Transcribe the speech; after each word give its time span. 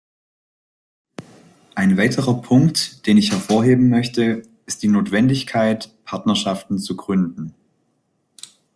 Ein 1.75 1.95
weiterer 1.95 2.41
Punkt, 2.41 3.05
den 3.05 3.17
ich 3.17 3.29
hervorheben 3.29 3.87
möchte, 3.89 4.41
ist 4.65 4.81
die 4.81 4.87
Notwendigkeit, 4.87 5.91
Partnerschaften 6.05 6.79
zu 6.79 6.95
gründen. 6.97 7.53